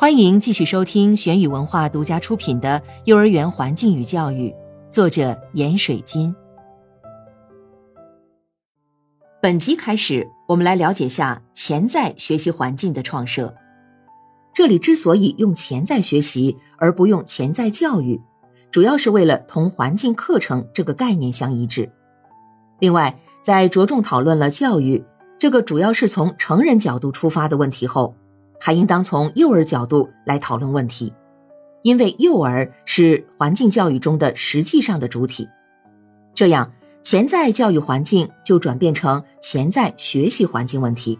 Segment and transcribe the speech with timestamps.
[0.00, 4.48] 欢迎继续收听玄宇文化独家出品的《幼儿园环境与教育》，
[4.88, 6.32] 作者闫水金。
[9.42, 13.52] 本集开始，我们来了解下潜在学习环境的创设。
[14.54, 18.22] 这里之所以用潜在学习而不用潜在教育，
[18.70, 21.90] 主要是为了同环境课程这个概念相一致。
[22.78, 25.04] 另外，在着重讨论了教育
[25.40, 28.14] 这个主要是从成人角度出发的问题后，
[28.60, 31.12] 还应当从幼儿角度来讨论问题，
[31.82, 35.48] 因为幼儿是环境教育中的实际上的主体。
[36.34, 41.18] 这样，潜在教育环境就转变成潜在学习环境问题。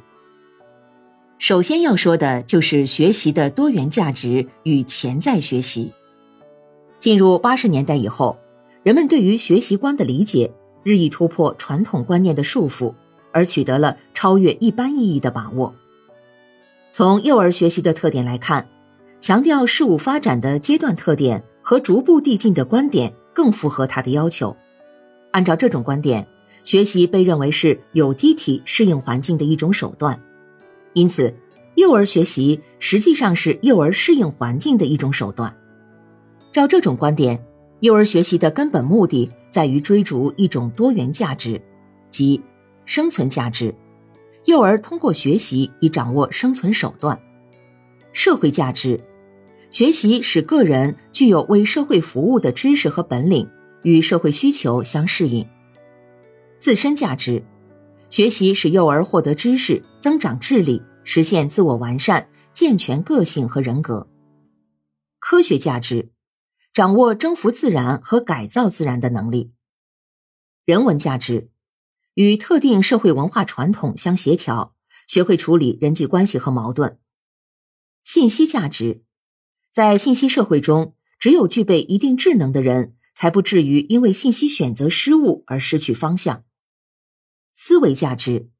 [1.38, 5.92] 首先要说的就是学习的多元价值与潜在学习。
[6.98, 8.36] 进入八十年代以后，
[8.82, 10.52] 人们对于学习观的理解
[10.82, 12.92] 日益突破传统观念的束缚，
[13.32, 15.72] 而取得了超越一般意义的把握。
[16.98, 18.68] 从幼儿学习的特点来看，
[19.20, 24.56] 强调事物发展的阶段特点和逐步递进的观点更符合他的要求。
[25.30, 26.26] 按照这种观点，
[26.64, 30.20] 学习被认为是有机体适应环境的一种手段，
[30.92, 31.32] 因此，
[31.76, 35.56] 幼儿学习实际上是幼儿适应环境的一种手段。
[36.50, 37.40] 照这种观点，
[37.78, 41.62] 幼儿学习的根本目的在于追逐一种多元价值，
[42.10, 42.42] 即
[42.84, 43.72] 生存价值。
[44.48, 47.20] 幼儿通过学习以掌握生存手段。
[48.14, 48.98] 社会价值，
[49.70, 53.46] 学习使个人具有为社会服务的知识和本领，
[53.82, 55.46] 与社会需求相适应。
[56.56, 57.44] 自身价值，
[58.08, 64.08] 学习使幼儿获得知识，增长智力，实现自我完善，健全个性和人格。
[65.18, 66.10] 科学价值。
[66.72, 69.50] 掌握征服自然和改造自然的能力，
[70.64, 71.50] 人文价值
[72.18, 74.74] 与特定社会文化传统相协调，
[75.06, 76.98] 学会处理人际关系和矛盾。
[78.02, 79.04] 信息价值，
[79.70, 86.44] 在信息社会中，只有具备一定智能的人，才不至于因为信息选择失误而失去方向。
[87.54, 88.50] 思维价值，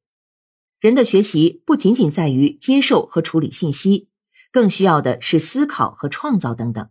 [0.79, 4.09] 人的学习不仅仅在于接受和处理信息，
[4.53, 6.89] 更需要的是思考和创造等等。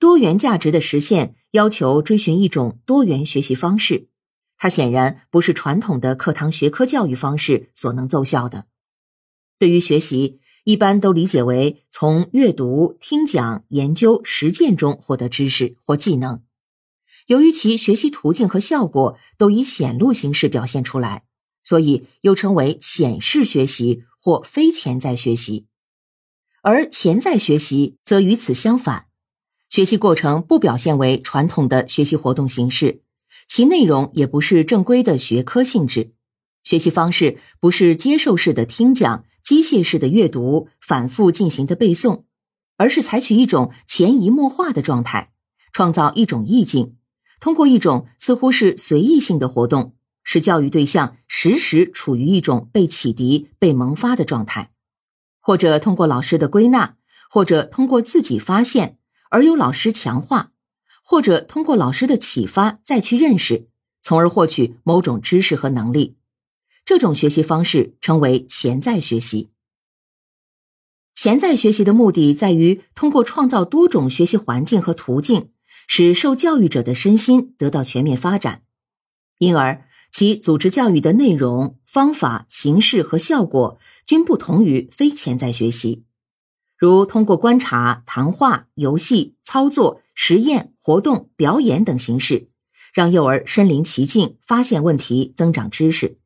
[0.00, 4.08] 多元价值的实现要求追寻一种多元学习方式，
[4.58, 8.66] 它显然不是传统的课堂学科教育方式所能奏效的。
[9.58, 16.42] 对于学习，一般都理解为从阅读、听讲、研究、实践中获得知识或技能。
[17.26, 21.24] 由于其学习途径和效果都以显露形式表现出来，
[21.62, 25.66] 所以又称为显示学习或非潜在学习。
[26.62, 29.06] 而潜在学习则与此相反。
[29.68, 33.02] 学习过程不表现为传统的学习活动形式，
[33.46, 36.12] 其内容也不是正规的学科性质。
[36.62, 42.24] 学习方式不是接受式的听讲、机械式的阅读、反复进行的背诵，
[42.76, 45.32] 而是采取一种潜移默化的状态，
[45.72, 46.96] 创造一种意境，
[47.40, 54.72] 通过一种似乎是随意性的活动，使教育对象时时处于一种被启迪、被萌发的状态，
[55.40, 56.96] 或者通过老师的归纳，
[57.30, 58.98] 或者通过自己发现。
[59.28, 60.52] 而由老师强化，
[61.08, 63.68] 或者通过老师的启发再去认识，
[64.02, 66.16] 从而获取某种知识和能力，
[66.84, 69.50] 这种学习方式称为潜在学习。
[71.14, 75.50] 潜在学习的目的在于通过创造多种学习环境和途径，
[75.86, 78.62] 使受教育者的身心得到全面发展，
[79.38, 86.05] 因而其组织教育的内容、方法、形式和效果均不同于非潜在学习。
[86.78, 92.48] 如通过观察、谈话、游戏、操作、实验、活动、表演等形式，
[92.92, 96.18] 让幼儿身临其境，发现问题，增长知识。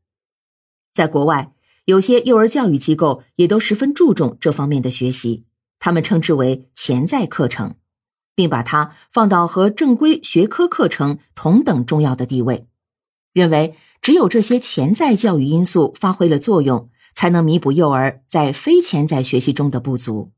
[0.93, 1.53] 在国外，
[1.85, 5.45] 有些幼儿教育机构也都十分注重这方面的学习，
[5.79, 7.77] 他们称之为潜在课程，
[8.35, 12.67] 并把它放到和正规学科课程同等重要的地位，
[13.33, 20.33] 认为只有这些潜在教育因素发挥了作用，才能弥补幼儿在非潜在学习中的不足。